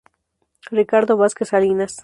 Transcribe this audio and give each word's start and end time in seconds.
Ricardo 0.77 1.13
Vázquez 1.21 1.49
Salinas. 1.51 1.93